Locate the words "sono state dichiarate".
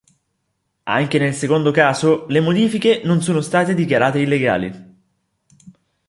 3.21-4.19